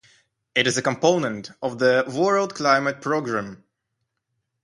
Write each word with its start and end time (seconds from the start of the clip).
It 0.55 0.65
is 0.65 0.79
a 0.79 0.81
component 0.81 1.51
of 1.61 1.77
the 1.77 2.05
World 2.07 2.55
Climate 2.55 3.01
Programme. 3.03 3.63